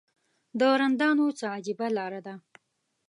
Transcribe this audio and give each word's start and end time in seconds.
د 0.59 0.61
رندانو 0.81 1.27
څه 1.39 1.45
عجیبه 1.55 1.87
لاره 1.97 2.21
ده. 2.27 2.35